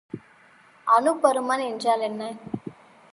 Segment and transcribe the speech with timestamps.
[0.87, 2.21] அனுப்பருமன் என்றால் என்ன?